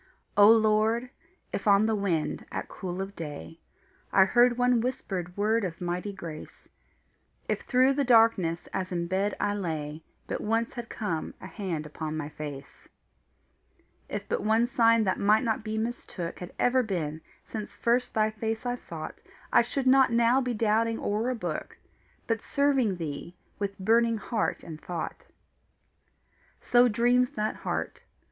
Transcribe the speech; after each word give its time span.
O 0.35 0.49
Lord, 0.49 1.11
if 1.53 1.67
on 1.67 1.85
the 1.85 1.93
wind, 1.93 2.43
at 2.51 2.67
cool 2.67 3.03
of 3.03 3.15
day, 3.15 3.59
I 4.11 4.25
heard 4.25 4.57
one 4.57 4.81
whispered 4.81 5.37
word 5.37 5.63
of 5.63 5.79
mighty 5.79 6.11
grace; 6.11 6.67
If 7.47 7.61
through 7.61 7.93
the 7.93 8.03
darkness, 8.03 8.65
as 8.73 8.91
in 8.91 9.05
bed 9.05 9.35
I 9.39 9.53
lay, 9.53 10.03
But 10.25 10.41
once 10.41 10.73
had 10.73 10.89
come 10.89 11.35
a 11.39 11.45
hand 11.45 11.85
upon 11.85 12.17
my 12.17 12.29
face; 12.29 12.89
If 14.09 14.27
but 14.27 14.41
one 14.41 14.65
sign 14.65 15.03
that 15.03 15.19
might 15.19 15.43
not 15.43 15.63
be 15.63 15.77
mistook, 15.77 16.39
Had 16.39 16.51
ever 16.57 16.81
been, 16.81 17.21
since 17.45 17.75
first 17.75 18.15
thy 18.15 18.31
face 18.31 18.65
I 18.65 18.73
sought, 18.73 19.21
I 19.53 19.61
should 19.61 19.85
not 19.85 20.11
now 20.11 20.41
be 20.41 20.55
doubting 20.55 20.97
o'er 20.97 21.29
a 21.29 21.35
book, 21.35 21.77
But 22.25 22.41
serving 22.41 22.95
thee 22.97 23.35
with 23.59 23.77
burning 23.77 24.17
heart 24.17 24.63
and 24.63 24.81
thought. 24.81 25.27
So 26.59 26.87
dreams 26.87 27.29
that 27.35 27.57
heart. 27.57 28.01